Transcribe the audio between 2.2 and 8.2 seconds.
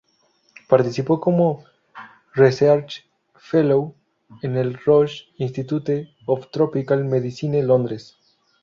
research fellow en el Ross Institute of Tropical Medicine, Londres.